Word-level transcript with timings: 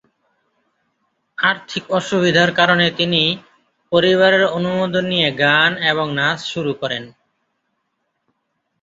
আর্থিক 1.37 1.83
অসুবিধার 1.91 2.49
কারণে, 2.51 2.87
তিনি 2.91 3.21
পরিবারের 3.91 4.43
অনুমোদন 4.57 5.03
নিয়ে 5.05 5.29
গান 5.41 5.71
এবং 5.91 6.05
নাচ 6.15 6.39
শুরু 6.45 6.71
করেন। 6.73 7.03